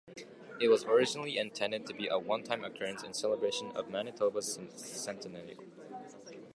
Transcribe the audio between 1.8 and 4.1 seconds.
to be a one-time occurrence in celebration of